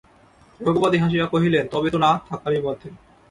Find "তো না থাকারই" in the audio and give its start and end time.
1.93-2.61